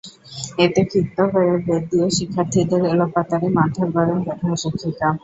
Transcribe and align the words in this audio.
এতে 0.57 0.81
ক্ষিপ্ত 0.89 1.17
হয়ে 1.33 1.53
বেত 1.65 1.83
দিয়ে 1.91 2.07
শিক্ষার্থীদের 2.17 2.81
এলোপাতাড়ি 2.93 3.47
মারধর 3.57 3.87
করেন 3.95 4.17
প্রধান 4.25 4.53
শিক্ষিকা। 4.61 5.07